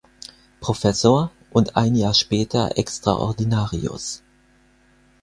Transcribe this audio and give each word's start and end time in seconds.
Professor 0.61 1.29
und 1.51 1.75
ein 1.75 1.93
Jahr 1.93 2.15
später 2.15 2.75
Extraordinarius. 2.75 4.23